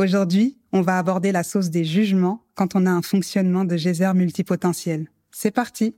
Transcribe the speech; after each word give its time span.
Aujourd'hui, 0.00 0.56
on 0.72 0.80
va 0.80 0.96
aborder 0.96 1.30
la 1.30 1.42
sauce 1.42 1.68
des 1.68 1.84
jugements 1.84 2.42
quand 2.54 2.74
on 2.74 2.86
a 2.86 2.90
un 2.90 3.02
fonctionnement 3.02 3.66
de 3.66 3.76
geyser 3.76 4.10
multipotentiel. 4.14 5.10
C'est 5.30 5.50
parti 5.50 5.94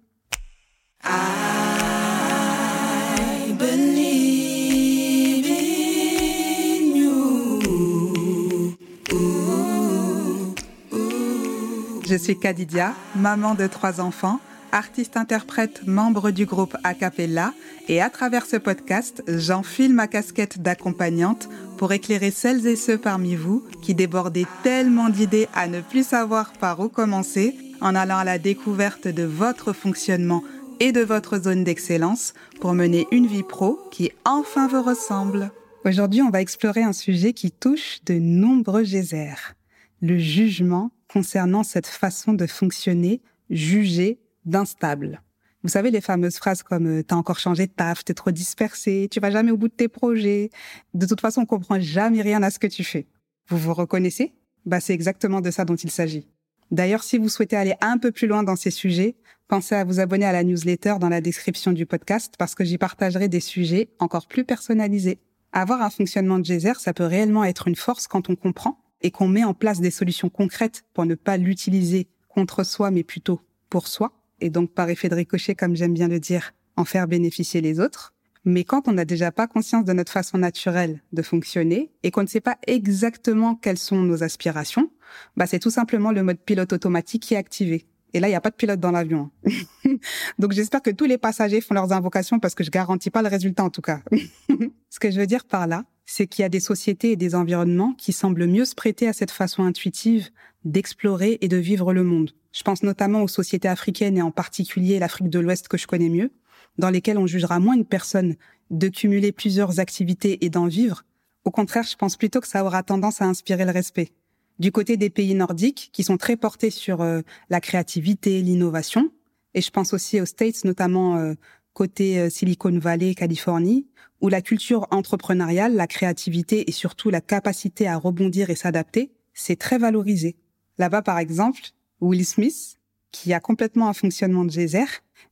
Je 12.04 12.16
suis 12.20 12.36
Kadidia, 12.36 12.94
maman 13.14 13.54
de 13.54 13.68
trois 13.68 14.00
enfants, 14.00 14.40
artiste-interprète, 14.72 15.86
membre 15.86 16.32
du 16.32 16.44
groupe 16.44 16.76
Acapella, 16.82 17.54
et 17.88 18.02
à 18.02 18.10
travers 18.10 18.46
ce 18.46 18.56
podcast, 18.56 19.22
j'enfile 19.28 19.94
ma 19.94 20.08
casquette 20.08 20.60
d'accompagnante 20.60 21.48
pour 21.82 21.92
éclairer 21.92 22.30
celles 22.30 22.64
et 22.68 22.76
ceux 22.76 22.96
parmi 22.96 23.34
vous 23.34 23.66
qui 23.82 23.96
débordaient 23.96 24.46
tellement 24.62 25.08
d'idées 25.08 25.48
à 25.52 25.66
ne 25.66 25.80
plus 25.80 26.06
savoir 26.06 26.52
par 26.52 26.78
où 26.78 26.88
commencer 26.88 27.56
en 27.80 27.96
allant 27.96 28.18
à 28.18 28.24
la 28.24 28.38
découverte 28.38 29.08
de 29.08 29.24
votre 29.24 29.72
fonctionnement 29.72 30.44
et 30.78 30.92
de 30.92 31.00
votre 31.00 31.42
zone 31.42 31.64
d'excellence 31.64 32.34
pour 32.60 32.72
mener 32.74 33.08
une 33.10 33.26
vie 33.26 33.42
pro 33.42 33.80
qui 33.90 34.12
enfin 34.24 34.68
vous 34.68 34.80
ressemble. 34.80 35.50
Aujourd'hui, 35.84 36.22
on 36.22 36.30
va 36.30 36.40
explorer 36.40 36.84
un 36.84 36.92
sujet 36.92 37.32
qui 37.32 37.50
touche 37.50 37.98
de 38.06 38.14
nombreux 38.14 38.84
geysers, 38.84 39.56
le 40.00 40.18
jugement 40.18 40.92
concernant 41.12 41.64
cette 41.64 41.88
façon 41.88 42.32
de 42.32 42.46
fonctionner 42.46 43.20
jugée 43.50 44.20
d'instable. 44.44 45.20
Vous 45.62 45.68
savez 45.68 45.92
les 45.92 46.00
fameuses 46.00 46.36
phrases 46.36 46.62
comme 46.62 46.86
euh, 46.86 47.02
t'as 47.02 47.14
encore 47.14 47.38
changé 47.38 47.66
de 47.66 47.72
taf, 47.72 48.04
t'es 48.04 48.14
trop 48.14 48.32
dispersé, 48.32 49.08
tu 49.10 49.20
vas 49.20 49.30
jamais 49.30 49.52
au 49.52 49.56
bout 49.56 49.68
de 49.68 49.74
tes 49.74 49.88
projets. 49.88 50.50
De 50.92 51.06
toute 51.06 51.20
façon, 51.20 51.42
on 51.42 51.46
comprend 51.46 51.78
jamais 51.78 52.20
rien 52.20 52.42
à 52.42 52.50
ce 52.50 52.58
que 52.58 52.66
tu 52.66 52.82
fais. 52.82 53.06
Vous 53.48 53.58
vous 53.58 53.74
reconnaissez? 53.74 54.34
Bah 54.66 54.80
c'est 54.80 54.92
exactement 54.92 55.40
de 55.40 55.50
ça 55.50 55.64
dont 55.64 55.76
il 55.76 55.90
s'agit. 55.90 56.26
D'ailleurs, 56.72 57.04
si 57.04 57.18
vous 57.18 57.28
souhaitez 57.28 57.56
aller 57.56 57.74
un 57.80 57.98
peu 57.98 58.10
plus 58.10 58.26
loin 58.26 58.42
dans 58.42 58.56
ces 58.56 58.70
sujets, 58.70 59.14
pensez 59.46 59.74
à 59.74 59.84
vous 59.84 60.00
abonner 60.00 60.24
à 60.24 60.32
la 60.32 60.42
newsletter 60.42 60.94
dans 60.98 61.08
la 61.08 61.20
description 61.20 61.72
du 61.72 61.86
podcast 61.86 62.34
parce 62.38 62.54
que 62.54 62.64
j'y 62.64 62.78
partagerai 62.78 63.28
des 63.28 63.40
sujets 63.40 63.90
encore 63.98 64.26
plus 64.26 64.44
personnalisés. 64.44 65.20
Avoir 65.52 65.82
un 65.82 65.90
fonctionnement 65.90 66.38
de 66.38 66.44
geyser, 66.44 66.72
ça 66.78 66.94
peut 66.94 67.04
réellement 67.04 67.44
être 67.44 67.68
une 67.68 67.76
force 67.76 68.08
quand 68.08 68.30
on 68.30 68.36
comprend 68.36 68.78
et 69.02 69.10
qu'on 69.10 69.28
met 69.28 69.44
en 69.44 69.54
place 69.54 69.80
des 69.80 69.90
solutions 69.90 70.30
concrètes 70.30 70.84
pour 70.94 71.04
ne 71.04 71.14
pas 71.14 71.36
l'utiliser 71.36 72.08
contre 72.28 72.64
soi, 72.64 72.90
mais 72.90 73.02
plutôt 73.02 73.40
pour 73.68 73.86
soi, 73.86 74.12
et 74.42 74.50
donc 74.50 74.72
par 74.72 74.90
effet 74.90 75.08
de 75.08 75.14
ricochet, 75.14 75.54
comme 75.54 75.76
j'aime 75.76 75.94
bien 75.94 76.08
le 76.08 76.20
dire, 76.20 76.52
en 76.76 76.84
faire 76.84 77.06
bénéficier 77.06 77.60
les 77.60 77.80
autres. 77.80 78.12
Mais 78.44 78.64
quand 78.64 78.88
on 78.88 78.92
n'a 78.92 79.04
déjà 79.04 79.30
pas 79.30 79.46
conscience 79.46 79.84
de 79.84 79.92
notre 79.92 80.10
façon 80.10 80.36
naturelle 80.36 81.00
de 81.12 81.22
fonctionner 81.22 81.92
et 82.02 82.10
qu'on 82.10 82.22
ne 82.22 82.26
sait 82.26 82.40
pas 82.40 82.58
exactement 82.66 83.54
quelles 83.54 83.78
sont 83.78 84.02
nos 84.02 84.24
aspirations, 84.24 84.90
bah 85.36 85.46
c'est 85.46 85.60
tout 85.60 85.70
simplement 85.70 86.10
le 86.10 86.24
mode 86.24 86.40
pilote 86.40 86.72
automatique 86.72 87.22
qui 87.22 87.34
est 87.34 87.36
activé. 87.36 87.86
Et 88.14 88.20
là, 88.20 88.26
il 88.26 88.32
n'y 88.32 88.36
a 88.36 88.40
pas 88.40 88.50
de 88.50 88.56
pilote 88.56 88.80
dans 88.80 88.90
l'avion. 88.90 89.30
Hein. 89.46 89.94
Donc 90.40 90.52
j'espère 90.52 90.82
que 90.82 90.90
tous 90.90 91.06
les 91.06 91.18
passagers 91.18 91.60
font 91.60 91.74
leurs 91.74 91.92
invocations 91.92 92.40
parce 92.40 92.56
que 92.56 92.64
je 92.64 92.70
garantis 92.70 93.10
pas 93.10 93.22
le 93.22 93.28
résultat 93.28 93.62
en 93.62 93.70
tout 93.70 93.80
cas. 93.80 94.00
Ce 94.90 94.98
que 94.98 95.10
je 95.12 95.20
veux 95.20 95.26
dire 95.26 95.44
par 95.44 95.68
là, 95.68 95.84
c'est 96.06 96.26
qu'il 96.26 96.42
y 96.42 96.46
a 96.46 96.48
des 96.48 96.60
sociétés 96.60 97.12
et 97.12 97.16
des 97.16 97.34
environnements 97.34 97.94
qui 97.94 98.12
semblent 98.12 98.46
mieux 98.46 98.64
se 98.64 98.74
prêter 98.74 99.08
à 99.08 99.12
cette 99.12 99.30
façon 99.30 99.64
intuitive 99.64 100.30
d'explorer 100.64 101.38
et 101.40 101.48
de 101.48 101.56
vivre 101.56 101.92
le 101.92 102.04
monde. 102.04 102.32
Je 102.52 102.62
pense 102.62 102.82
notamment 102.82 103.22
aux 103.22 103.28
sociétés 103.28 103.68
africaines 103.68 104.18
et 104.18 104.22
en 104.22 104.30
particulier 104.30 104.98
l'Afrique 104.98 105.30
de 105.30 105.38
l'Ouest 105.38 105.68
que 105.68 105.78
je 105.78 105.86
connais 105.86 106.08
mieux, 106.08 106.30
dans 106.78 106.90
lesquelles 106.90 107.18
on 107.18 107.26
jugera 107.26 107.58
moins 107.60 107.74
une 107.74 107.86
personne 107.86 108.36
de 108.70 108.88
cumuler 108.88 109.32
plusieurs 109.32 109.80
activités 109.80 110.44
et 110.44 110.50
d'en 110.50 110.66
vivre. 110.66 111.04
Au 111.44 111.50
contraire, 111.50 111.84
je 111.84 111.96
pense 111.96 112.16
plutôt 112.16 112.40
que 112.40 112.48
ça 112.48 112.64
aura 112.64 112.82
tendance 112.82 113.20
à 113.20 113.26
inspirer 113.26 113.64
le 113.64 113.72
respect. 113.72 114.12
Du 114.58 114.70
côté 114.70 114.96
des 114.96 115.10
pays 115.10 115.34
nordiques, 115.34 115.90
qui 115.92 116.04
sont 116.04 116.16
très 116.16 116.36
portés 116.36 116.70
sur 116.70 117.00
euh, 117.00 117.20
la 117.50 117.60
créativité, 117.60 118.42
l'innovation, 118.42 119.10
et 119.54 119.60
je 119.60 119.70
pense 119.70 119.92
aussi 119.92 120.20
aux 120.20 120.26
States, 120.26 120.64
notamment 120.64 121.16
euh, 121.16 121.34
côté 121.72 122.18
euh, 122.18 122.30
Silicon 122.30 122.78
Valley, 122.78 123.14
Californie, 123.14 123.86
où 124.20 124.28
la 124.28 124.42
culture 124.42 124.86
entrepreneuriale, 124.90 125.74
la 125.74 125.86
créativité 125.86 126.68
et 126.68 126.72
surtout 126.72 127.10
la 127.10 127.20
capacité 127.20 127.88
à 127.88 127.96
rebondir 127.96 128.50
et 128.50 128.54
s'adapter, 128.54 129.10
c'est 129.34 129.56
très 129.56 129.78
valorisé. 129.78 130.36
Là-bas, 130.78 131.02
par 131.02 131.18
exemple, 131.18 131.60
Will 132.00 132.24
Smith, 132.24 132.78
qui 133.10 133.32
a 133.32 133.40
complètement 133.40 133.88
un 133.88 133.92
fonctionnement 133.92 134.44
de 134.44 134.50
geyser, 134.50 134.84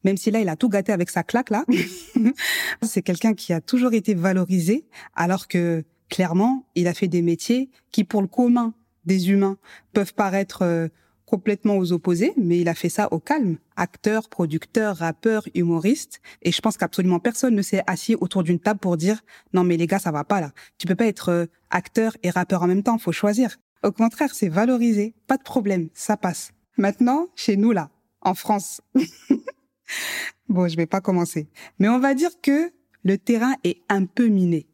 même 0.05 0.17
si 0.17 0.31
là, 0.31 0.41
il 0.41 0.49
a 0.49 0.57
tout 0.57 0.69
gâté 0.69 0.93
avec 0.93 1.11
sa 1.11 1.23
claque, 1.23 1.51
là. 1.51 1.65
c'est 2.83 3.03
quelqu'un 3.03 3.35
qui 3.35 3.53
a 3.53 3.61
toujours 3.61 3.93
été 3.95 4.15
valorisé, 4.15 4.87
alors 5.15 5.49
que, 5.49 5.85
clairement, 6.09 6.67
il 6.75 6.89
a 6.89 6.95
fait 6.95 7.09
des 7.09 7.23
métiers 7.23 7.71
qui, 7.93 8.05
pour 8.05 8.23
le 8.23 8.29
commun 8.29 8.75
des 9.05 9.31
humains, 9.31 9.57
peuvent 9.93 10.15
paraître 10.15 10.63
euh, 10.63 10.89
complètement 11.31 11.79
aux 11.79 11.93
opposés, 11.93 12.33
mais 12.37 12.59
il 12.59 12.69
a 12.69 12.75
fait 12.75 12.89
ça 12.89 13.13
au 13.13 13.21
calme. 13.21 13.59
Acteur, 13.77 14.29
producteur, 14.29 14.97
rappeur, 14.97 15.45
humoriste. 15.55 16.21
Et 16.43 16.51
je 16.51 16.61
pense 16.61 16.77
qu'absolument 16.77 17.21
personne 17.21 17.55
ne 17.55 17.63
s'est 17.63 17.85
assis 17.87 18.17
autour 18.17 18.43
d'une 18.43 18.59
table 18.59 18.81
pour 18.81 18.97
dire 18.97 19.21
non 19.53 19.63
mais 19.63 19.77
les 19.77 19.87
gars 19.87 20.01
ça 20.01 20.11
va 20.11 20.25
pas 20.25 20.41
là. 20.41 20.51
Tu 20.77 20.89
peux 20.89 20.97
pas 20.97 21.07
être 21.07 21.29
euh, 21.29 21.47
acteur 21.71 22.17
et 22.25 22.31
rappeur 22.31 22.65
en 22.65 22.67
même 22.67 22.83
temps, 22.83 22.99
faut 22.99 23.13
choisir. 23.13 23.57
Au 23.85 23.93
contraire, 23.93 24.35
c'est 24.35 24.49
valorisé, 24.49 25.15
pas 25.29 25.37
de 25.37 25.45
problème, 25.45 25.89
ça 25.95 26.17
passe. 26.17 26.51
Maintenant, 26.77 27.29
chez 27.37 27.57
nous 27.57 27.71
là, 27.71 27.91
en 28.23 28.35
France. 28.35 28.81
bon, 30.49 30.67
je 30.67 30.77
vais 30.77 30.87
pas 30.87 31.01
commencer, 31.01 31.49
mais 31.79 31.89
on 31.89 32.01
va 32.01 32.15
dire 32.15 32.41
que 32.43 32.73
le 33.05 33.19
terrain 33.19 33.55
est 33.63 33.83
un 33.89 34.05
peu 34.05 34.27
miné. 34.27 34.67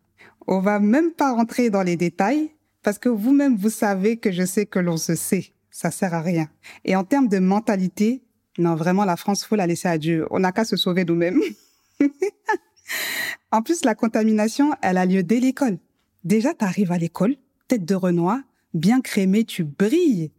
On 0.46 0.60
va 0.60 0.80
même 0.80 1.12
pas 1.12 1.34
rentrer 1.34 1.68
dans 1.68 1.82
les 1.82 1.96
détails 1.96 2.50
parce 2.82 2.98
que 2.98 3.10
vous-même 3.10 3.56
vous 3.56 3.68
savez 3.68 4.16
que 4.16 4.32
je 4.32 4.46
sais 4.46 4.64
que 4.64 4.78
l'on 4.78 4.96
se 4.96 5.16
sait 5.16 5.52
ça 5.76 5.90
sert 5.90 6.14
à 6.14 6.22
rien. 6.22 6.48
Et 6.86 6.96
en 6.96 7.04
termes 7.04 7.28
de 7.28 7.38
mentalité, 7.38 8.22
non, 8.56 8.74
vraiment, 8.76 9.04
la 9.04 9.16
France, 9.16 9.44
faut 9.44 9.56
la 9.56 9.66
laisser 9.66 9.88
à 9.88 9.98
Dieu. 9.98 10.26
On 10.30 10.38
n'a 10.38 10.50
qu'à 10.50 10.64
se 10.64 10.74
sauver 10.74 11.04
nous-mêmes. 11.04 11.42
en 13.52 13.60
plus, 13.60 13.84
la 13.84 13.94
contamination, 13.94 14.72
elle 14.80 14.96
a 14.96 15.04
lieu 15.04 15.22
dès 15.22 15.38
l'école. 15.38 15.76
Déjà, 16.24 16.54
tu 16.54 16.64
arrives 16.64 16.92
à 16.92 16.98
l'école, 16.98 17.36
tête 17.68 17.84
de 17.84 17.94
Renoir, 17.94 18.38
bien 18.72 19.02
crémé, 19.02 19.44
tu 19.44 19.64
brilles. 19.64 20.32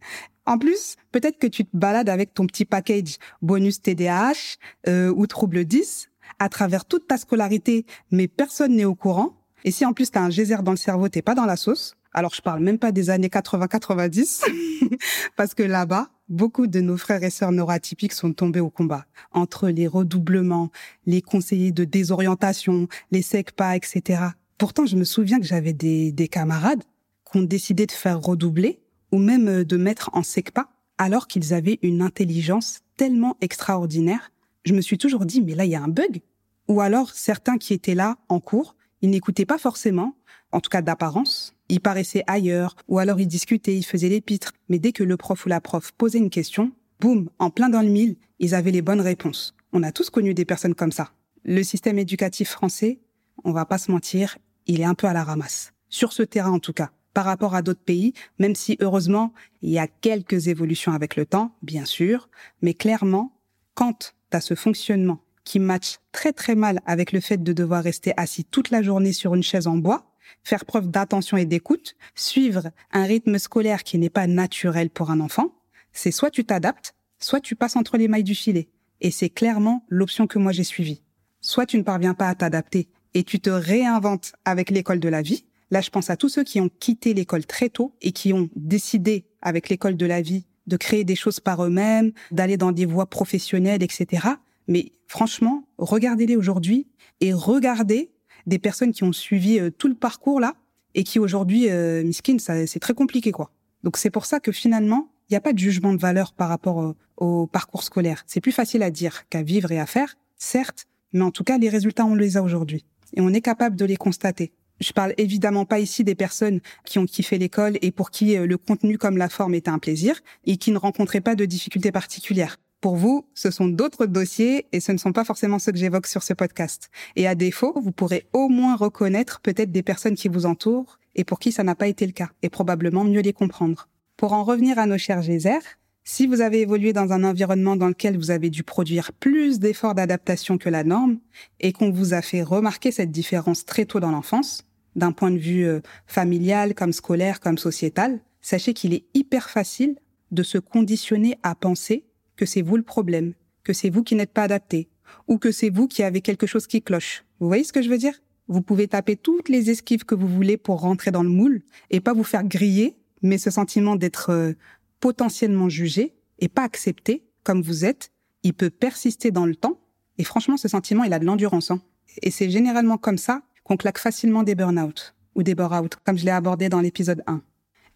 En 0.44 0.58
plus, 0.58 0.96
peut-être 1.12 1.38
que 1.38 1.46
tu 1.46 1.64
te 1.64 1.76
balades 1.76 2.08
avec 2.08 2.34
ton 2.34 2.44
petit 2.44 2.64
package 2.64 3.18
bonus 3.40 3.80
TDAH 3.80 4.56
euh, 4.88 5.12
ou 5.14 5.28
trouble 5.28 5.64
10 5.64 6.10
à 6.40 6.48
travers 6.48 6.84
toute 6.84 7.06
ta 7.06 7.16
scolarité, 7.16 7.86
mais 8.10 8.26
personne 8.26 8.74
n'est 8.74 8.84
au 8.84 8.96
courant. 8.96 9.36
Et 9.64 9.70
si 9.70 9.84
en 9.84 9.92
plus 9.92 10.10
tu 10.10 10.18
as 10.18 10.22
un 10.22 10.30
geyser 10.30 10.56
dans 10.62 10.72
le 10.72 10.76
cerveau, 10.76 11.08
t'es 11.08 11.22
pas 11.22 11.36
dans 11.36 11.46
la 11.46 11.56
sauce, 11.56 11.96
alors, 12.14 12.34
je 12.34 12.40
parle 12.40 12.62
même 12.62 12.78
pas 12.78 12.90
des 12.90 13.10
années 13.10 13.28
80-90, 13.28 14.44
parce 15.36 15.54
que 15.54 15.62
là-bas, 15.62 16.08
beaucoup 16.28 16.66
de 16.66 16.80
nos 16.80 16.96
frères 16.96 17.22
et 17.22 17.30
sœurs 17.30 17.52
neuroatypiques 17.52 18.12
sont 18.12 18.32
tombés 18.32 18.60
au 18.60 18.70
combat. 18.70 19.06
Entre 19.32 19.68
les 19.68 19.86
redoublements, 19.86 20.70
les 21.06 21.22
conseillers 21.22 21.72
de 21.72 21.84
désorientation, 21.84 22.88
les 23.10 23.22
SECPA, 23.22 23.76
etc. 23.76 24.22
Pourtant, 24.56 24.86
je 24.86 24.96
me 24.96 25.04
souviens 25.04 25.38
que 25.38 25.46
j'avais 25.46 25.72
des, 25.72 26.12
des 26.12 26.28
camarades 26.28 26.82
qui 27.30 27.38
ont 27.38 27.42
décidé 27.42 27.86
de 27.86 27.92
faire 27.92 28.20
redoubler 28.20 28.80
ou 29.12 29.18
même 29.18 29.48
euh, 29.48 29.64
de 29.64 29.76
mettre 29.76 30.10
en 30.12 30.22
SECPA 30.22 30.68
alors 30.96 31.28
qu'ils 31.28 31.54
avaient 31.54 31.78
une 31.82 32.02
intelligence 32.02 32.80
tellement 32.96 33.36
extraordinaire. 33.40 34.32
Je 34.64 34.74
me 34.74 34.80
suis 34.80 34.98
toujours 34.98 35.26
dit, 35.26 35.40
mais 35.40 35.54
là, 35.54 35.64
il 35.64 35.70
y 35.70 35.76
a 35.76 35.82
un 35.82 35.88
bug. 35.88 36.20
Ou 36.66 36.80
alors, 36.80 37.10
certains 37.10 37.56
qui 37.58 37.72
étaient 37.72 37.94
là 37.94 38.16
en 38.28 38.40
cours, 38.40 38.74
ils 39.00 39.10
n'écoutaient 39.10 39.46
pas 39.46 39.58
forcément, 39.58 40.16
en 40.50 40.60
tout 40.60 40.70
cas 40.70 40.82
d'apparence, 40.82 41.54
il 41.68 41.80
paraissait 41.80 42.24
ailleurs, 42.26 42.76
ou 42.88 42.98
alors 42.98 43.20
il 43.20 43.26
discutait, 43.26 43.76
il 43.76 43.84
faisait 43.84 44.08
l'épître. 44.08 44.52
Mais 44.68 44.78
dès 44.78 44.92
que 44.92 45.04
le 45.04 45.16
prof 45.16 45.44
ou 45.46 45.48
la 45.48 45.60
prof 45.60 45.92
posait 45.92 46.18
une 46.18 46.30
question, 46.30 46.72
boum, 47.00 47.30
en 47.38 47.50
plein 47.50 47.68
dans 47.68 47.82
le 47.82 47.88
mille, 47.88 48.16
ils 48.38 48.54
avaient 48.54 48.70
les 48.70 48.82
bonnes 48.82 49.00
réponses. 49.00 49.54
On 49.72 49.82
a 49.82 49.92
tous 49.92 50.10
connu 50.10 50.34
des 50.34 50.44
personnes 50.44 50.74
comme 50.74 50.92
ça. 50.92 51.12
Le 51.44 51.62
système 51.62 51.98
éducatif 51.98 52.50
français, 52.50 53.00
on 53.44 53.52
va 53.52 53.64
pas 53.64 53.78
se 53.78 53.90
mentir, 53.90 54.38
il 54.66 54.80
est 54.80 54.84
un 54.84 54.94
peu 54.94 55.06
à 55.06 55.12
la 55.12 55.24
ramasse. 55.24 55.72
Sur 55.88 56.12
ce 56.12 56.22
terrain 56.22 56.52
en 56.52 56.58
tout 56.58 56.72
cas, 56.72 56.90
par 57.14 57.24
rapport 57.24 57.54
à 57.54 57.62
d'autres 57.62 57.84
pays, 57.84 58.12
même 58.38 58.54
si 58.54 58.76
heureusement, 58.80 59.32
il 59.62 59.70
y 59.70 59.78
a 59.78 59.88
quelques 59.88 60.48
évolutions 60.48 60.92
avec 60.92 61.16
le 61.16 61.26
temps, 61.26 61.52
bien 61.62 61.84
sûr, 61.84 62.28
mais 62.62 62.74
clairement, 62.74 63.32
quand 63.74 64.14
tu 64.30 64.36
as 64.36 64.40
ce 64.40 64.54
fonctionnement 64.54 65.20
qui 65.44 65.58
match 65.58 65.96
très 66.12 66.32
très 66.32 66.54
mal 66.54 66.80
avec 66.84 67.12
le 67.12 67.20
fait 67.20 67.42
de 67.42 67.52
devoir 67.52 67.82
rester 67.82 68.12
assis 68.16 68.44
toute 68.44 68.70
la 68.70 68.82
journée 68.82 69.12
sur 69.12 69.34
une 69.34 69.42
chaise 69.42 69.66
en 69.66 69.76
bois, 69.76 70.08
faire 70.44 70.64
preuve 70.64 70.88
d'attention 70.88 71.36
et 71.36 71.44
d'écoute, 71.44 71.96
suivre 72.14 72.70
un 72.92 73.04
rythme 73.04 73.38
scolaire 73.38 73.84
qui 73.84 73.98
n'est 73.98 74.10
pas 74.10 74.26
naturel 74.26 74.90
pour 74.90 75.10
un 75.10 75.20
enfant, 75.20 75.54
c'est 75.92 76.10
soit 76.10 76.30
tu 76.30 76.44
t'adaptes, 76.44 76.94
soit 77.18 77.40
tu 77.40 77.56
passes 77.56 77.76
entre 77.76 77.96
les 77.96 78.08
mailles 78.08 78.24
du 78.24 78.34
filet. 78.34 78.68
Et 79.00 79.10
c'est 79.10 79.30
clairement 79.30 79.84
l'option 79.88 80.26
que 80.26 80.38
moi 80.38 80.52
j'ai 80.52 80.64
suivie. 80.64 81.02
Soit 81.40 81.66
tu 81.66 81.78
ne 81.78 81.82
parviens 81.82 82.14
pas 82.14 82.28
à 82.28 82.34
t'adapter 82.34 82.88
et 83.14 83.24
tu 83.24 83.40
te 83.40 83.50
réinventes 83.50 84.32
avec 84.44 84.70
l'école 84.70 85.00
de 85.00 85.08
la 85.08 85.22
vie. 85.22 85.44
Là, 85.70 85.80
je 85.80 85.90
pense 85.90 86.10
à 86.10 86.16
tous 86.16 86.28
ceux 86.28 86.44
qui 86.44 86.60
ont 86.60 86.70
quitté 86.80 87.14
l'école 87.14 87.46
très 87.46 87.68
tôt 87.68 87.94
et 88.00 88.12
qui 88.12 88.32
ont 88.32 88.48
décidé 88.56 89.26
avec 89.42 89.68
l'école 89.68 89.96
de 89.96 90.06
la 90.06 90.22
vie 90.22 90.46
de 90.68 90.76
créer 90.76 91.02
des 91.02 91.16
choses 91.16 91.40
par 91.40 91.64
eux-mêmes, 91.64 92.12
d'aller 92.30 92.56
dans 92.56 92.72
des 92.72 92.84
voies 92.84 93.06
professionnelles, 93.06 93.82
etc. 93.82 94.28
Mais 94.68 94.92
franchement, 95.06 95.64
regardez-les 95.78 96.36
aujourd'hui 96.36 96.86
et 97.20 97.32
regardez 97.32 98.12
des 98.48 98.58
personnes 98.58 98.92
qui 98.92 99.04
ont 99.04 99.12
suivi 99.12 99.60
euh, 99.60 99.70
tout 99.70 99.88
le 99.88 99.94
parcours 99.94 100.40
là 100.40 100.54
et 100.94 101.04
qui 101.04 101.18
aujourd'hui, 101.18 101.68
euh, 101.68 102.02
miskin, 102.02 102.38
ça, 102.38 102.66
c'est 102.66 102.80
très 102.80 102.94
compliqué, 102.94 103.30
quoi. 103.30 103.52
Donc 103.84 103.96
c'est 103.96 104.10
pour 104.10 104.26
ça 104.26 104.40
que 104.40 104.50
finalement, 104.50 105.08
il 105.28 105.34
n'y 105.34 105.36
a 105.36 105.40
pas 105.40 105.52
de 105.52 105.58
jugement 105.58 105.92
de 105.92 106.00
valeur 106.00 106.32
par 106.32 106.48
rapport 106.48 106.94
au, 107.18 107.46
parcours 107.46 107.82
scolaire. 107.82 108.24
C'est 108.26 108.40
plus 108.40 108.52
facile 108.52 108.82
à 108.82 108.90
dire 108.90 109.28
qu'à 109.28 109.42
vivre 109.42 109.70
et 109.70 109.78
à 109.78 109.86
faire, 109.86 110.16
certes, 110.36 110.86
mais 111.12 111.22
en 111.22 111.30
tout 111.30 111.44
cas, 111.44 111.58
les 111.58 111.68
résultats, 111.68 112.06
on 112.06 112.14
les 112.14 112.36
a 112.36 112.42
aujourd'hui. 112.42 112.84
Et 113.14 113.20
on 113.20 113.28
est 113.28 113.40
capable 113.40 113.76
de 113.76 113.84
les 113.84 113.96
constater. 113.96 114.52
Je 114.80 114.92
parle 114.92 115.14
évidemment 115.18 115.64
pas 115.64 115.80
ici 115.80 116.04
des 116.04 116.14
personnes 116.14 116.60
qui 116.84 116.98
ont 116.98 117.06
kiffé 117.06 117.36
l'école 117.38 117.78
et 117.82 117.90
pour 117.90 118.10
qui 118.10 118.36
euh, 118.36 118.46
le 118.46 118.56
contenu 118.56 118.96
comme 118.96 119.16
la 119.16 119.28
forme 119.28 119.54
était 119.54 119.70
un 119.70 119.78
plaisir 119.78 120.20
et 120.46 120.56
qui 120.56 120.70
ne 120.70 120.78
rencontraient 120.78 121.20
pas 121.20 121.34
de 121.34 121.44
difficultés 121.44 121.92
particulières. 121.92 122.56
Pour 122.80 122.94
vous, 122.94 123.26
ce 123.34 123.50
sont 123.50 123.66
d'autres 123.66 124.06
dossiers 124.06 124.66
et 124.70 124.78
ce 124.78 124.92
ne 124.92 124.98
sont 124.98 125.12
pas 125.12 125.24
forcément 125.24 125.58
ceux 125.58 125.72
que 125.72 125.78
j'évoque 125.78 126.06
sur 126.06 126.22
ce 126.22 126.32
podcast. 126.32 126.90
Et 127.16 127.26
à 127.26 127.34
défaut, 127.34 127.74
vous 127.80 127.90
pourrez 127.90 128.26
au 128.32 128.48
moins 128.48 128.76
reconnaître 128.76 129.40
peut-être 129.40 129.72
des 129.72 129.82
personnes 129.82 130.14
qui 130.14 130.28
vous 130.28 130.46
entourent 130.46 131.00
et 131.16 131.24
pour 131.24 131.40
qui 131.40 131.50
ça 131.50 131.64
n'a 131.64 131.74
pas 131.74 131.88
été 131.88 132.06
le 132.06 132.12
cas 132.12 132.30
et 132.42 132.48
probablement 132.48 133.02
mieux 133.02 133.20
les 133.20 133.32
comprendre. 133.32 133.88
Pour 134.16 134.32
en 134.32 134.44
revenir 134.44 134.78
à 134.78 134.86
nos 134.86 134.96
chers 134.96 135.22
geysers, 135.22 135.78
si 136.04 136.28
vous 136.28 136.40
avez 136.40 136.60
évolué 136.60 136.92
dans 136.92 137.12
un 137.12 137.24
environnement 137.24 137.74
dans 137.74 137.88
lequel 137.88 138.16
vous 138.16 138.30
avez 138.30 138.48
dû 138.48 138.62
produire 138.62 139.12
plus 139.12 139.58
d'efforts 139.58 139.96
d'adaptation 139.96 140.56
que 140.56 140.68
la 140.68 140.84
norme 140.84 141.18
et 141.58 141.72
qu'on 141.72 141.90
vous 141.90 142.14
a 142.14 142.22
fait 142.22 142.42
remarquer 142.42 142.92
cette 142.92 143.10
différence 143.10 143.64
très 143.64 143.86
tôt 143.86 143.98
dans 143.98 144.12
l'enfance, 144.12 144.64
d'un 144.94 145.12
point 145.12 145.32
de 145.32 145.38
vue 145.38 145.66
euh, 145.66 145.80
familial, 146.06 146.74
comme 146.74 146.92
scolaire, 146.92 147.40
comme 147.40 147.58
sociétal, 147.58 148.20
sachez 148.40 148.72
qu'il 148.72 148.94
est 148.94 149.04
hyper 149.14 149.50
facile 149.50 149.96
de 150.30 150.42
se 150.42 150.58
conditionner 150.58 151.36
à 151.42 151.54
penser 151.54 152.04
que 152.38 152.46
c'est 152.46 152.62
vous 152.62 152.78
le 152.78 152.82
problème, 152.82 153.34
que 153.64 153.74
c'est 153.74 153.90
vous 153.90 154.02
qui 154.02 154.14
n'êtes 154.14 154.32
pas 154.32 154.44
adapté, 154.44 154.88
ou 155.26 155.36
que 155.36 155.50
c'est 155.52 155.68
vous 155.68 155.88
qui 155.88 156.02
avez 156.02 156.22
quelque 156.22 156.46
chose 156.46 156.66
qui 156.66 156.80
cloche. 156.80 157.24
Vous 157.40 157.48
voyez 157.48 157.64
ce 157.64 157.72
que 157.74 157.82
je 157.82 157.90
veux 157.90 157.98
dire? 157.98 158.14
Vous 158.46 158.62
pouvez 158.62 158.88
taper 158.88 159.16
toutes 159.16 159.50
les 159.50 159.68
esquives 159.68 160.04
que 160.04 160.14
vous 160.14 160.28
voulez 160.28 160.56
pour 160.56 160.80
rentrer 160.80 161.10
dans 161.10 161.22
le 161.22 161.28
moule 161.28 161.60
et 161.90 162.00
pas 162.00 162.14
vous 162.14 162.24
faire 162.24 162.44
griller, 162.44 162.96
mais 163.20 163.36
ce 163.36 163.50
sentiment 163.50 163.96
d'être 163.96 164.30
euh, 164.30 164.52
potentiellement 165.00 165.68
jugé 165.68 166.14
et 166.38 166.48
pas 166.48 166.62
accepté 166.62 167.26
comme 167.42 167.60
vous 167.60 167.84
êtes, 167.84 168.12
il 168.42 168.54
peut 168.54 168.70
persister 168.70 169.30
dans 169.30 169.44
le 169.44 169.56
temps. 169.56 169.80
Et 170.16 170.24
franchement, 170.24 170.56
ce 170.56 170.68
sentiment, 170.68 171.04
il 171.04 171.12
a 171.12 171.18
de 171.18 171.26
l'endurance. 171.26 171.70
Hein. 171.70 171.82
Et 172.22 172.30
c'est 172.30 172.48
généralement 172.48 172.96
comme 172.96 173.18
ça 173.18 173.42
qu'on 173.64 173.76
claque 173.76 173.98
facilement 173.98 174.44
des 174.44 174.54
burn-out 174.54 175.14
ou 175.34 175.42
des 175.42 175.54
bore-out, 175.54 175.96
comme 176.04 176.16
je 176.16 176.24
l'ai 176.24 176.30
abordé 176.30 176.68
dans 176.68 176.80
l'épisode 176.80 177.22
1. 177.26 177.42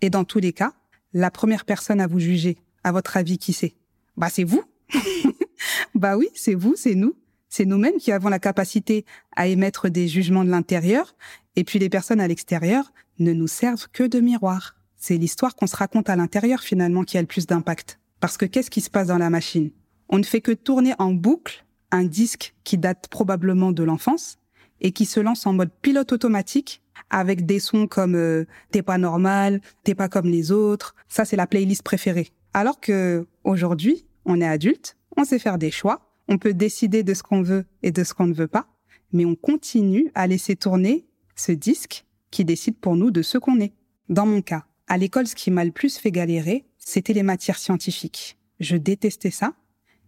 Et 0.00 0.10
dans 0.10 0.24
tous 0.24 0.38
les 0.38 0.52
cas, 0.52 0.74
la 1.12 1.30
première 1.30 1.64
personne 1.64 2.00
à 2.00 2.06
vous 2.06 2.20
juger, 2.20 2.58
à 2.84 2.92
votre 2.92 3.16
avis, 3.16 3.38
qui 3.38 3.52
c'est? 3.52 3.74
Bah 4.16 4.28
c'est 4.30 4.44
vous. 4.44 4.62
bah 5.94 6.16
oui, 6.16 6.28
c'est 6.34 6.54
vous, 6.54 6.74
c'est 6.76 6.94
nous. 6.94 7.14
C'est 7.48 7.64
nous-mêmes 7.64 7.98
qui 7.98 8.12
avons 8.12 8.28
la 8.28 8.38
capacité 8.38 9.04
à 9.36 9.46
émettre 9.46 9.90
des 9.90 10.08
jugements 10.08 10.44
de 10.44 10.50
l'intérieur, 10.50 11.14
et 11.56 11.64
puis 11.64 11.78
les 11.78 11.90
personnes 11.90 12.20
à 12.20 12.28
l'extérieur 12.28 12.92
ne 13.18 13.32
nous 13.32 13.48
servent 13.48 13.88
que 13.92 14.04
de 14.04 14.20
miroir. 14.20 14.76
C'est 14.96 15.16
l'histoire 15.16 15.54
qu'on 15.54 15.66
se 15.66 15.76
raconte 15.76 16.08
à 16.08 16.16
l'intérieur 16.16 16.60
finalement 16.60 17.04
qui 17.04 17.18
a 17.18 17.20
le 17.20 17.26
plus 17.26 17.46
d'impact. 17.46 17.98
Parce 18.20 18.36
que 18.36 18.46
qu'est-ce 18.46 18.70
qui 18.70 18.80
se 18.80 18.90
passe 18.90 19.08
dans 19.08 19.18
la 19.18 19.30
machine? 19.30 19.70
On 20.08 20.18
ne 20.18 20.24
fait 20.24 20.40
que 20.40 20.52
tourner 20.52 20.94
en 20.98 21.12
boucle 21.12 21.64
un 21.90 22.04
disque 22.04 22.54
qui 22.64 22.78
date 22.78 23.08
probablement 23.08 23.72
de 23.72 23.82
l'enfance, 23.82 24.38
et 24.82 24.92
qui 24.92 25.06
se 25.06 25.20
lance 25.20 25.46
en 25.46 25.54
mode 25.54 25.70
pilote 25.80 26.12
automatique 26.12 26.82
avec 27.08 27.46
des 27.46 27.60
sons 27.60 27.86
comme 27.86 28.14
euh, 28.14 28.44
t'es 28.70 28.82
pas 28.82 28.98
normal, 28.98 29.60
t'es 29.84 29.94
pas 29.94 30.08
comme 30.08 30.26
les 30.26 30.50
autres. 30.50 30.94
Ça, 31.08 31.24
c'est 31.24 31.36
la 31.36 31.46
playlist 31.46 31.82
préférée. 31.82 32.32
Alors 32.54 32.80
que 32.80 33.26
aujourd'hui, 33.44 34.06
on 34.24 34.40
est 34.40 34.46
adulte, 34.46 34.96
on 35.16 35.24
sait 35.24 35.38
faire 35.38 35.58
des 35.58 35.70
choix, 35.70 36.12
on 36.28 36.38
peut 36.38 36.54
décider 36.54 37.02
de 37.02 37.14
ce 37.14 37.22
qu'on 37.22 37.42
veut 37.42 37.64
et 37.82 37.90
de 37.90 38.04
ce 38.04 38.14
qu'on 38.14 38.26
ne 38.26 38.34
veut 38.34 38.48
pas, 38.48 38.66
mais 39.12 39.24
on 39.24 39.34
continue 39.34 40.10
à 40.14 40.26
laisser 40.26 40.56
tourner 40.56 41.06
ce 41.36 41.52
disque 41.52 42.04
qui 42.30 42.44
décide 42.44 42.76
pour 42.76 42.96
nous 42.96 43.10
de 43.10 43.22
ce 43.22 43.38
qu'on 43.38 43.60
est. 43.60 43.72
Dans 44.08 44.26
mon 44.26 44.42
cas, 44.42 44.64
à 44.88 44.98
l'école, 44.98 45.26
ce 45.26 45.34
qui 45.34 45.50
m'a 45.50 45.64
le 45.64 45.70
plus 45.70 45.98
fait 45.98 46.10
galérer, 46.10 46.64
c'était 46.78 47.12
les 47.12 47.22
matières 47.22 47.58
scientifiques. 47.58 48.38
Je 48.60 48.76
détestais 48.76 49.30
ça 49.30 49.54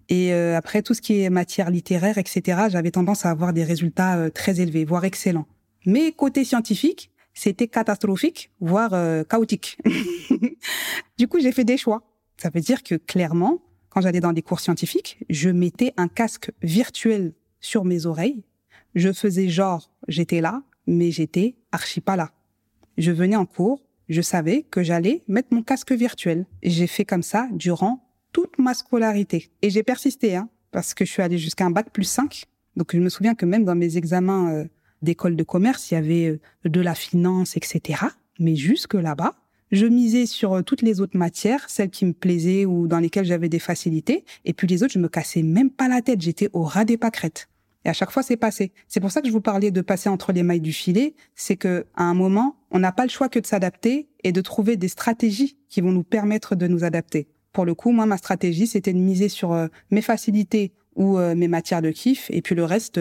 et 0.08 0.32
euh, 0.32 0.56
après, 0.56 0.82
tout 0.82 0.94
ce 0.94 1.00
qui 1.00 1.20
est 1.20 1.30
matière 1.30 1.70
littéraire, 1.70 2.18
etc., 2.18 2.64
j'avais 2.68 2.90
tendance 2.90 3.24
à 3.24 3.30
avoir 3.30 3.52
des 3.52 3.64
résultats 3.64 4.18
euh, 4.18 4.30
très 4.30 4.60
élevés, 4.60 4.84
voire 4.84 5.04
excellents. 5.04 5.46
Mais 5.86 6.12
côté 6.12 6.44
scientifique, 6.44 7.10
c'était 7.32 7.68
catastrophique, 7.68 8.50
voire 8.60 8.92
euh, 8.92 9.24
chaotique. 9.24 9.78
du 11.18 11.28
coup, 11.28 11.40
j'ai 11.40 11.52
fait 11.52 11.64
des 11.64 11.76
choix. 11.76 12.02
Ça 12.36 12.50
veut 12.50 12.60
dire 12.60 12.82
que 12.82 12.94
clairement, 12.94 13.62
quand 13.88 14.00
j'allais 14.00 14.20
dans 14.20 14.32
des 14.32 14.42
cours 14.42 14.60
scientifiques, 14.60 15.18
je 15.30 15.50
mettais 15.50 15.92
un 15.96 16.08
casque 16.08 16.50
virtuel 16.62 17.32
sur 17.60 17.84
mes 17.84 18.06
oreilles. 18.06 18.44
Je 18.94 19.12
faisais 19.12 19.48
genre, 19.48 19.90
j'étais 20.08 20.40
là, 20.40 20.62
mais 20.86 21.10
j'étais 21.10 21.56
archi 21.72 22.00
pas 22.00 22.16
là. 22.16 22.32
Je 22.98 23.10
venais 23.12 23.36
en 23.36 23.46
cours, 23.46 23.84
je 24.08 24.20
savais 24.20 24.62
que 24.62 24.82
j'allais 24.82 25.22
mettre 25.28 25.48
mon 25.52 25.62
casque 25.62 25.92
virtuel. 25.92 26.46
J'ai 26.62 26.86
fait 26.86 27.04
comme 27.04 27.22
ça 27.22 27.48
durant 27.52 28.04
toute 28.32 28.58
ma 28.58 28.74
scolarité. 28.74 29.50
Et 29.62 29.70
j'ai 29.70 29.82
persisté, 29.82 30.36
hein, 30.36 30.48
parce 30.70 30.94
que 30.94 31.04
je 31.04 31.12
suis 31.12 31.22
allée 31.22 31.38
jusqu'à 31.38 31.64
un 31.64 31.70
bac 31.70 31.90
plus 31.90 32.04
5. 32.04 32.44
Donc 32.76 32.94
je 32.94 33.00
me 33.00 33.08
souviens 33.08 33.34
que 33.34 33.46
même 33.46 33.64
dans 33.64 33.76
mes 33.76 33.96
examens 33.96 34.52
euh, 34.52 34.64
d'école 35.02 35.36
de 35.36 35.44
commerce, 35.44 35.90
il 35.90 35.94
y 35.94 35.96
avait 35.96 36.26
euh, 36.26 36.68
de 36.68 36.80
la 36.80 36.94
finance, 36.94 37.56
etc. 37.56 38.00
Mais 38.38 38.56
jusque 38.56 38.94
là-bas, 38.94 39.34
je 39.74 39.86
misais 39.86 40.26
sur 40.26 40.54
euh, 40.54 40.62
toutes 40.62 40.82
les 40.82 41.00
autres 41.00 41.16
matières, 41.16 41.68
celles 41.68 41.90
qui 41.90 42.04
me 42.04 42.12
plaisaient 42.12 42.64
ou 42.64 42.86
dans 42.86 42.98
lesquelles 43.00 43.24
j'avais 43.24 43.48
des 43.48 43.58
facilités. 43.58 44.24
Et 44.44 44.52
puis 44.52 44.66
les 44.66 44.82
autres, 44.82 44.92
je 44.92 44.98
me 44.98 45.08
cassais 45.08 45.42
même 45.42 45.70
pas 45.70 45.88
la 45.88 46.00
tête. 46.00 46.20
J'étais 46.20 46.48
au 46.52 46.62
ras 46.62 46.84
des 46.84 46.96
pâquerettes. 46.96 47.48
Et 47.84 47.88
à 47.88 47.92
chaque 47.92 48.10
fois, 48.10 48.22
c'est 48.22 48.36
passé. 48.36 48.72
C'est 48.88 49.00
pour 49.00 49.10
ça 49.10 49.20
que 49.20 49.28
je 49.28 49.32
vous 49.32 49.42
parlais 49.42 49.70
de 49.70 49.80
passer 49.82 50.08
entre 50.08 50.32
les 50.32 50.42
mailles 50.42 50.60
du 50.60 50.72
filet. 50.72 51.14
C'est 51.34 51.56
que, 51.56 51.84
à 51.94 52.04
un 52.04 52.14
moment, 52.14 52.56
on 52.70 52.78
n'a 52.78 52.92
pas 52.92 53.04
le 53.04 53.10
choix 53.10 53.28
que 53.28 53.38
de 53.38 53.46
s'adapter 53.46 54.08
et 54.22 54.32
de 54.32 54.40
trouver 54.40 54.76
des 54.76 54.88
stratégies 54.88 55.58
qui 55.68 55.80
vont 55.80 55.92
nous 55.92 56.04
permettre 56.04 56.54
de 56.54 56.66
nous 56.66 56.84
adapter. 56.84 57.28
Pour 57.52 57.66
le 57.66 57.74
coup, 57.74 57.90
moi, 57.90 58.06
ma 58.06 58.16
stratégie, 58.16 58.66
c'était 58.66 58.92
de 58.92 58.98
miser 58.98 59.28
sur 59.28 59.52
euh, 59.52 59.66
mes 59.90 60.02
facilités 60.02 60.72
ou 60.96 61.18
euh, 61.18 61.34
mes 61.34 61.48
matières 61.48 61.82
de 61.82 61.90
kiff. 61.90 62.30
Et 62.30 62.40
puis 62.40 62.54
le 62.54 62.64
reste, 62.64 62.98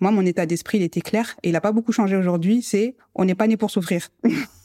moi, 0.00 0.10
mon 0.10 0.26
état 0.26 0.44
d'esprit, 0.44 0.78
il 0.78 0.82
était 0.82 1.00
clair 1.00 1.36
et 1.42 1.48
il 1.48 1.52
n'a 1.52 1.60
pas 1.62 1.72
beaucoup 1.72 1.92
changé 1.92 2.16
aujourd'hui. 2.16 2.60
C'est 2.62 2.94
on 3.14 3.24
n'est 3.24 3.34
pas 3.34 3.46
né 3.46 3.56
pour 3.56 3.70
souffrir. 3.70 4.08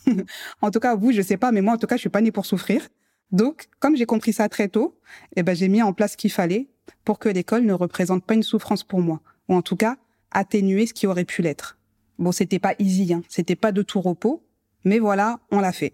en 0.61 0.71
tout 0.71 0.79
cas, 0.79 0.95
vous, 0.95 1.11
je 1.11 1.21
sais 1.21 1.37
pas, 1.37 1.51
mais 1.51 1.61
moi, 1.61 1.73
en 1.73 1.77
tout 1.77 1.87
cas, 1.87 1.95
je 1.95 2.01
suis 2.01 2.09
pas 2.09 2.21
né 2.21 2.31
pour 2.31 2.45
souffrir. 2.45 2.87
Donc, 3.31 3.67
comme 3.79 3.95
j'ai 3.95 4.05
compris 4.05 4.33
ça 4.33 4.49
très 4.49 4.67
tôt, 4.67 4.99
eh 5.35 5.43
ben, 5.43 5.55
j'ai 5.55 5.67
mis 5.67 5.81
en 5.81 5.93
place 5.93 6.13
ce 6.13 6.17
qu'il 6.17 6.31
fallait 6.31 6.69
pour 7.05 7.19
que 7.19 7.29
l'école 7.29 7.63
ne 7.63 7.73
représente 7.73 8.25
pas 8.25 8.33
une 8.33 8.43
souffrance 8.43 8.83
pour 8.83 8.99
moi, 8.99 9.21
ou 9.47 9.55
en 9.55 9.61
tout 9.61 9.77
cas 9.77 9.97
atténuer 10.31 10.85
ce 10.85 10.93
qui 10.93 11.07
aurait 11.07 11.25
pu 11.25 11.41
l'être. 11.41 11.77
Bon, 12.19 12.31
c'était 12.31 12.59
pas 12.59 12.75
easy, 12.79 13.13
hein, 13.13 13.21
c'était 13.29 13.55
pas 13.55 13.71
de 13.71 13.81
tout 13.81 14.01
repos, 14.01 14.43
mais 14.83 14.99
voilà, 14.99 15.39
on 15.51 15.59
l'a 15.59 15.71
fait. 15.71 15.93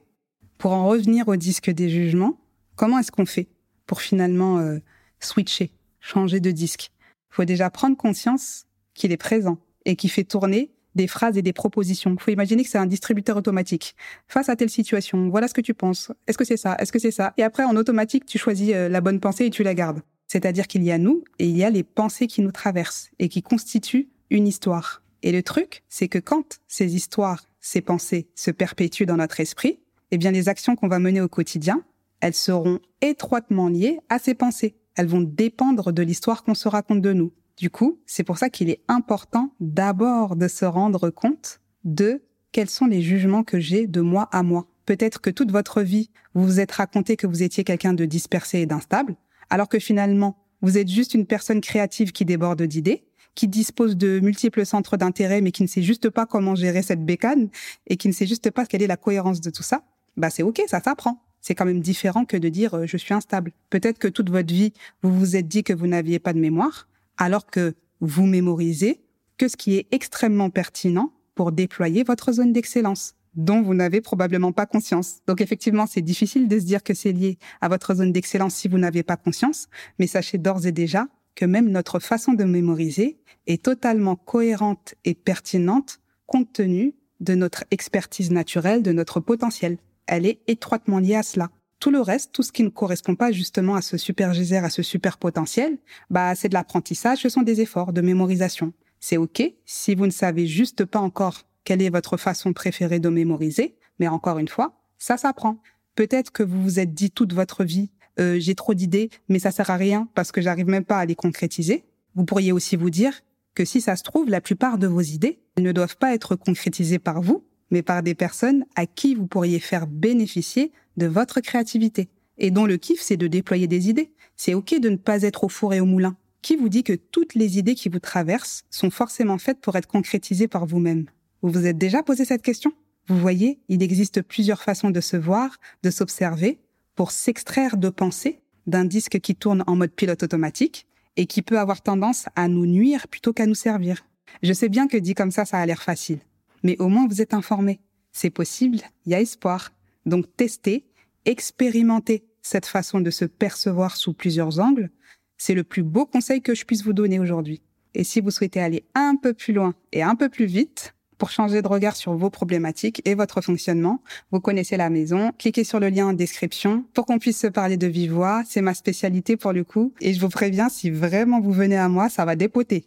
Pour 0.58 0.72
en 0.72 0.88
revenir 0.88 1.28
au 1.28 1.36
disque 1.36 1.70
des 1.70 1.90
jugements, 1.90 2.38
Comment 2.78 3.00
est-ce 3.00 3.12
qu'on 3.12 3.26
fait 3.26 3.50
pour 3.88 4.02
finalement 4.02 4.60
euh, 4.60 4.78
switcher, 5.20 5.72
changer 6.00 6.40
de 6.40 6.52
disque? 6.52 6.92
Faut 7.30 7.44
déjà 7.44 7.72
prendre 7.72 7.98
conscience 7.98 8.68
qu'il 8.94 9.12
est 9.12 9.18
présent 9.18 9.58
et 9.86 9.96
qu'il 9.96 10.12
fait 10.12 10.24
tourner 10.24 10.72
des 10.98 11.08
phrases 11.08 11.38
et 11.38 11.42
des 11.42 11.54
propositions. 11.54 12.14
Il 12.14 12.22
faut 12.22 12.32
imaginer 12.32 12.64
que 12.64 12.70
c'est 12.70 12.78
un 12.78 12.86
distributeur 12.86 13.38
automatique. 13.38 13.96
Face 14.28 14.50
à 14.50 14.58
telle 14.58 14.70
situation, 14.70 15.30
voilà 15.30 15.48
ce 15.48 15.54
que 15.54 15.62
tu 15.62 15.74
penses. 15.74 16.12
Est-ce 16.28 16.38
que 16.38 16.44
c'est 16.44 16.58
ça? 16.58 16.76
Est-ce 16.80 16.92
que 16.92 17.00
c'est 17.00 17.12
ça? 17.12 17.34
Et 17.38 17.44
après, 17.44 17.64
en 17.64 17.78
automatique, 17.78 18.26
tu 18.26 18.38
choisis 18.38 18.72
euh, 18.74 18.90
la 18.90 19.00
bonne 19.00 19.22
pensée 19.22 19.46
et 19.46 19.50
tu 19.50 19.64
la 19.64 19.74
gardes. 19.74 20.02
C'est-à-dire 20.28 20.68
qu'il 20.68 20.84
y 20.84 20.92
a 20.92 20.98
nous 20.98 21.24
et 21.40 21.48
il 21.48 21.56
y 21.56 21.64
a 21.64 21.70
les 21.70 21.84
pensées 21.84 22.28
qui 22.28 22.42
nous 22.42 22.52
traversent 22.52 23.10
et 23.20 23.30
qui 23.30 23.42
constituent 23.42 24.10
une 24.30 24.46
histoire. 24.46 25.02
Et 25.24 25.32
le 25.32 25.42
truc, 25.42 25.84
c'est 25.88 26.10
que 26.10 26.20
quand 26.20 26.60
ces 26.68 26.96
histoires, 26.96 27.46
ces 27.62 27.82
pensées 27.82 28.28
se 28.36 28.52
perpétuent 28.52 29.06
dans 29.06 29.18
notre 29.18 29.40
esprit, 29.40 29.80
eh 30.12 30.18
bien 30.18 30.32
les 30.32 30.50
actions 30.50 30.76
qu'on 30.76 30.90
va 30.90 31.00
mener 31.00 31.22
au 31.22 31.30
quotidien, 31.30 31.84
elles 32.20 32.34
seront 32.34 32.80
étroitement 33.02 33.70
liées 33.70 34.00
à 34.10 34.20
ces 34.20 34.34
pensées. 34.34 34.76
Elles 34.96 35.08
vont 35.08 35.22
dépendre 35.22 35.92
de 35.92 36.04
l'histoire 36.04 36.44
qu'on 36.44 36.56
se 36.56 36.68
raconte 36.68 37.02
de 37.02 37.14
nous. 37.14 37.32
Du 37.58 37.72
coup, 37.72 38.00
c'est 38.06 38.24
pour 38.24 38.38
ça 38.38 38.50
qu'il 38.50 38.70
est 38.70 38.82
important 38.88 39.52
d'abord 39.60 40.36
de 40.36 40.48
se 40.48 40.64
rendre 40.64 41.10
compte 41.10 41.60
de 41.84 42.22
quels 42.52 42.70
sont 42.70 42.86
les 42.86 43.02
jugements 43.02 43.44
que 43.44 43.60
j'ai 43.60 43.88
de 43.88 44.00
moi 44.00 44.30
à 44.32 44.44
moi. 44.44 44.68
Peut-être 44.86 45.20
que 45.22 45.32
toute 45.32 45.52
votre 45.52 45.82
vie, 45.82 46.12
vous 46.36 46.44
vous 46.44 46.60
êtes 46.60 46.72
raconté 46.72 47.18
que 47.18 47.26
vous 47.26 47.42
étiez 47.42 47.64
quelqu'un 47.64 47.94
de 47.94 48.06
dispersé 48.06 48.60
et 48.60 48.66
d'instable, 48.68 49.16
alors 49.50 49.70
que 49.70 49.80
finalement, 49.80 50.38
vous 50.62 50.78
êtes 50.78 50.88
juste 50.88 51.16
une 51.16 51.26
personne 51.26 51.60
créative 51.60 52.12
qui 52.12 52.26
déborde 52.26 52.62
d'idées, 52.62 53.06
qui 53.34 53.48
dispose 53.48 53.98
de 53.98 54.20
multiples 54.20 54.66
centres 54.66 54.96
d'intérêt, 54.96 55.42
mais 55.42 55.52
qui 55.52 55.64
ne 55.64 55.68
sait 55.68 55.82
juste 55.82 56.10
pas 56.10 56.28
comment 56.28 56.56
gérer 56.56 56.84
cette 56.84 57.06
bécane 57.06 57.50
et 57.88 57.98
qui 57.98 58.08
ne 58.08 58.14
sait 58.14 58.28
juste 58.28 58.52
pas 58.52 58.66
quelle 58.66 58.84
est 58.84 58.88
la 58.88 58.98
cohérence 58.98 59.42
de 59.42 59.50
tout 59.50 59.64
ça. 59.64 59.84
Bah, 60.16 60.30
c'est 60.30 60.44
ok, 60.44 60.62
ça 60.68 60.82
s'apprend 60.82 61.24
c'est 61.40 61.56
quand 61.56 61.66
même 61.66 61.80
différent 61.80 62.26
que 62.26 62.36
de 62.36 62.50
dire 62.50 62.74
euh, 62.74 62.86
je 62.88 62.98
suis 62.98 63.14
instable. 63.14 63.54
Peut-être 63.70 64.00
que 64.00 64.10
toute 64.10 64.30
votre 64.30 64.54
vie, 64.54 64.74
vous 65.02 65.18
vous 65.18 65.36
êtes 65.38 65.48
dit 65.48 65.64
que 65.64 65.72
vous 65.72 65.88
n'aviez 65.88 66.20
pas 66.20 66.34
de 66.34 66.40
mémoire, 66.40 66.90
alors 67.18 67.46
que 67.46 67.76
vous 68.00 68.26
mémorisez 68.26 69.02
que 69.38 69.48
ce 69.48 69.58
qui 69.58 69.76
est 69.76 69.88
extrêmement 69.92 70.50
pertinent 70.50 71.12
pour 71.36 71.52
déployer 71.52 72.04
votre 72.04 72.32
zone 72.32 72.54
d'excellence 72.54 73.16
dont 73.36 73.62
vous 73.62 73.76
n'avez 73.76 74.02
probablement 74.02 74.52
pas 74.52 74.66
conscience. 74.66 75.20
Donc 75.28 75.42
effectivement, 75.42 75.86
c'est 75.86 76.02
difficile 76.02 76.48
de 76.48 76.60
se 76.60 76.66
dire 76.66 76.84
que 76.84 76.96
c'est 76.96 77.12
lié 77.12 77.38
à 77.62 77.70
votre 77.70 77.94
zone 77.94 78.12
d'excellence 78.12 78.56
si 78.56 78.68
vous 78.68 78.80
n'avez 78.80 79.04
pas 79.04 79.16
conscience, 79.16 79.68
mais 80.00 80.08
sachez 80.08 80.40
d'ores 80.40 80.66
et 80.66 80.72
déjà 80.72 81.08
que 81.36 81.46
même 81.46 81.70
notre 81.70 82.00
façon 82.00 82.34
de 82.34 82.44
mémoriser 82.44 83.20
est 83.46 83.64
totalement 83.64 84.16
cohérente 84.16 84.96
et 85.06 85.14
pertinente 85.14 86.00
compte 86.26 86.52
tenu 86.52 86.96
de 87.20 87.36
notre 87.36 87.64
expertise 87.70 88.32
naturelle, 88.32 88.82
de 88.82 88.92
notre 88.92 89.20
potentiel. 89.20 89.78
Elle 90.08 90.26
est 90.26 90.42
étroitement 90.48 91.00
liée 91.00 91.16
à 91.16 91.24
cela. 91.24 91.50
Tout 91.80 91.92
le 91.92 92.02
reste, 92.02 92.32
tout 92.32 92.44
ce 92.44 92.52
qui 92.52 92.64
ne 92.64 92.70
correspond 92.70 93.16
pas 93.16 93.32
justement 93.32 93.76
à 93.76 93.82
ce 93.82 93.98
super 93.98 94.34
geyser, 94.34 94.58
à 94.58 94.70
ce 94.70 94.82
super 94.82 95.18
potentiel, 95.18 95.78
bah, 96.10 96.34
c'est 96.34 96.50
de 96.50 96.56
l'apprentissage, 96.56 97.20
ce 97.20 97.30
sont 97.30 97.44
des 97.44 97.62
efforts 97.62 97.94
de 97.94 98.02
mémorisation. 98.02 98.74
C'est 99.00 99.18
OK 99.18 99.44
si 99.66 99.94
vous 99.94 100.08
ne 100.08 100.12
savez 100.12 100.48
juste 100.48 100.86
pas 100.86 101.00
encore 101.00 101.44
quelle 101.64 101.82
est 101.82 101.90
votre 101.90 102.18
façon 102.18 102.54
préférée 102.54 103.00
de 103.00 103.10
mémoriser, 103.10 103.76
mais 104.00 104.08
encore 104.08 104.40
une 104.40 104.48
fois, 104.48 104.80
ça 104.98 105.18
s'apprend. 105.18 105.62
Peut-être 105.96 106.32
que 106.32 106.44
vous 106.44 106.62
vous 106.62 106.80
êtes 106.80 106.94
dit 106.94 107.12
toute 107.12 107.34
votre 107.34 107.64
vie, 107.64 107.92
euh, 108.20 108.38
j'ai 108.40 108.56
trop 108.56 108.74
d'idées, 108.74 109.10
mais 109.30 109.40
ça 109.40 109.52
sert 109.52 109.70
à 109.70 109.76
rien 109.76 110.08
parce 110.16 110.32
que 110.32 110.42
j'arrive 110.42 110.68
même 110.68 110.86
pas 110.86 110.98
à 110.98 111.06
les 111.06 111.16
concrétiser. 111.16 111.86
Vous 112.16 112.26
pourriez 112.26 112.52
aussi 112.52 112.76
vous 112.76 112.90
dire 112.90 113.22
que 113.54 113.66
si 113.66 113.82
ça 113.82 113.96
se 113.96 114.04
trouve, 114.04 114.30
la 114.30 114.42
plupart 114.42 114.78
de 114.78 114.88
vos 114.88 115.02
idées 115.02 115.40
ne 115.58 115.72
doivent 115.72 115.98
pas 115.98 116.14
être 116.14 116.36
concrétisées 116.36 117.00
par 117.00 117.22
vous, 117.22 117.44
mais 117.72 117.82
par 117.82 118.04
des 118.04 118.16
personnes 118.16 118.66
à 118.76 118.86
qui 118.86 119.16
vous 119.16 119.28
pourriez 119.28 119.60
faire 119.60 119.88
bénéficier 119.88 120.72
de 120.98 121.06
votre 121.06 121.42
créativité 121.42 122.10
et 122.38 122.52
dont 122.52 122.66
le 122.66 122.78
kiff, 122.78 123.02
c'est 123.02 123.18
de 123.18 123.28
déployer 123.28 123.68
des 123.68 123.90
idées. 123.90 124.12
C'est 124.36 124.54
OK 124.54 124.80
de 124.80 124.90
ne 124.90 124.96
pas 124.96 125.24
être 125.24 125.44
au 125.44 125.50
four 125.50 125.74
et 125.74 125.80
au 125.80 125.86
moulin. 125.86 126.16
Qui 126.42 126.56
vous 126.56 126.70
dit 126.70 126.84
que 126.84 126.94
toutes 126.94 127.36
les 127.36 127.58
idées 127.58 127.76
qui 127.76 127.90
vous 127.90 128.00
traversent 128.00 128.64
sont 128.70 128.92
forcément 128.92 129.38
faites 129.38 129.60
pour 129.60 129.76
être 129.76 129.88
concrétisées 129.88 130.48
par 130.48 130.66
vous-même? 130.66 131.08
Vous 131.42 131.52
vous 131.52 131.66
êtes 131.66 131.78
déjà 131.78 132.04
posé 132.04 132.26
cette 132.26 132.44
question? 132.44 132.72
Vous 133.08 133.18
voyez, 133.18 133.60
il 133.70 133.82
existe 133.82 134.22
plusieurs 134.22 134.62
façons 134.62 134.92
de 134.92 135.02
se 135.02 135.18
voir, 135.18 135.58
de 135.84 135.90
s'observer, 135.90 136.60
pour 136.96 137.12
s'extraire 137.12 137.78
de 137.78 137.90
pensées 137.90 138.42
d'un 138.66 138.86
disque 138.86 139.20
qui 139.20 139.36
tourne 139.36 139.64
en 139.66 139.76
mode 139.76 139.92
pilote 139.92 140.24
automatique 140.24 140.88
et 141.16 141.26
qui 141.26 141.42
peut 141.42 141.58
avoir 141.58 141.82
tendance 141.82 142.26
à 142.36 142.48
nous 142.48 142.66
nuire 142.66 143.08
plutôt 143.08 143.34
qu'à 143.34 143.46
nous 143.46 143.56
servir. 143.56 144.06
Je 144.44 144.54
sais 144.54 144.70
bien 144.70 144.88
que 144.88 144.98
dit 144.98 145.14
comme 145.14 145.32
ça, 145.32 145.46
ça 145.46 145.58
a 145.58 145.66
l'air 145.66 145.82
facile. 145.82 146.20
Mais 146.64 146.78
au 146.80 146.88
moins 146.88 147.08
vous 147.08 147.22
êtes 147.22 147.34
informé. 147.34 147.80
C'est 148.12 148.30
possible, 148.30 148.80
il 149.06 149.12
y 149.12 149.16
a 149.16 149.22
espoir. 149.22 149.72
Donc 150.06 150.26
testez, 150.36 150.86
expérimentez 151.26 152.26
cette 152.42 152.66
façon 152.66 153.02
de 153.02 153.10
se 153.12 153.26
percevoir 153.26 153.96
sous 153.96 154.14
plusieurs 154.14 154.60
angles. 154.60 154.90
C'est 155.38 155.54
le 155.54 155.64
plus 155.64 155.84
beau 155.84 156.06
conseil 156.06 156.42
que 156.42 156.56
je 156.56 156.66
puisse 156.66 156.84
vous 156.84 156.94
donner 156.94 157.20
aujourd'hui. 157.20 157.62
Et 157.94 158.04
si 158.04 158.22
vous 158.22 158.32
souhaitez 158.32 158.60
aller 158.60 158.86
un 158.96 159.16
peu 159.16 159.34
plus 159.34 159.54
loin 159.54 159.76
et 159.92 160.02
un 160.02 160.16
peu 160.16 160.30
plus 160.30 160.46
vite, 160.46 160.94
pour 161.18 161.30
changer 161.30 161.62
de 161.62 161.68
regard 161.68 161.96
sur 161.96 162.14
vos 162.14 162.30
problématiques 162.30 163.02
et 163.06 163.16
votre 163.16 163.42
fonctionnement. 163.42 164.02
Vous 164.32 164.40
connaissez 164.40 164.78
la 164.78 164.90
maison. 164.90 165.32
Cliquez 165.38 165.64
sur 165.64 165.80
le 165.80 165.90
lien 165.90 166.08
en 166.08 166.14
description 166.14 166.86
pour 166.94 167.06
qu'on 167.06 167.20
puisse 167.20 167.40
se 167.40 167.48
parler 167.48 167.78
de 167.78 167.88
vive 167.88 168.14
voix. 168.14 168.44
C'est 168.48 168.62
ma 168.62 168.74
spécialité 168.74 169.38
pour 169.38 169.54
le 169.54 169.64
coup. 169.64 169.94
Et 170.02 170.14
je 170.14 170.20
vous 170.20 170.30
préviens, 170.30 170.70
si 170.70 170.90
vraiment 170.90 171.40
vous 171.40 171.52
venez 171.52 171.78
à 171.78 171.90
moi, 171.90 172.10
ça 172.10 172.26
va 172.26 172.36
dépoter. 172.36 172.86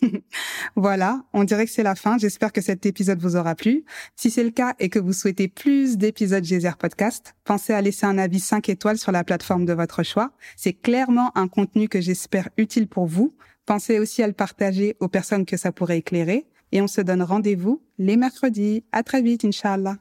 voilà. 0.76 1.22
On 1.32 1.44
dirait 1.44 1.66
que 1.66 1.72
c'est 1.72 1.82
la 1.82 1.94
fin. 1.94 2.18
J'espère 2.18 2.52
que 2.52 2.60
cet 2.60 2.86
épisode 2.86 3.20
vous 3.20 3.36
aura 3.36 3.54
plu. 3.54 3.84
Si 4.16 4.30
c'est 4.30 4.44
le 4.44 4.50
cas 4.50 4.74
et 4.78 4.88
que 4.88 4.98
vous 4.98 5.12
souhaitez 5.12 5.48
plus 5.48 5.96
d'épisodes 5.96 6.44
Geyser 6.44 6.72
Podcast, 6.78 7.34
pensez 7.44 7.72
à 7.72 7.80
laisser 7.80 8.06
un 8.06 8.18
avis 8.18 8.40
5 8.40 8.68
étoiles 8.68 8.98
sur 8.98 9.12
la 9.12 9.24
plateforme 9.24 9.64
de 9.64 9.72
votre 9.72 10.02
choix. 10.02 10.32
C'est 10.56 10.72
clairement 10.72 11.36
un 11.36 11.48
contenu 11.48 11.88
que 11.88 12.00
j'espère 12.00 12.48
utile 12.56 12.88
pour 12.88 13.06
vous. 13.06 13.34
Pensez 13.66 13.98
aussi 13.98 14.22
à 14.22 14.26
le 14.26 14.32
partager 14.32 14.96
aux 15.00 15.08
personnes 15.08 15.44
que 15.44 15.56
ça 15.56 15.72
pourrait 15.72 15.98
éclairer 15.98 16.46
et 16.72 16.82
on 16.82 16.86
se 16.86 17.00
donne 17.00 17.22
rendez-vous 17.22 17.82
les 17.98 18.16
mercredis. 18.16 18.84
À 18.92 19.02
très 19.02 19.22
vite, 19.22 19.44
Inch'Allah. 19.44 19.96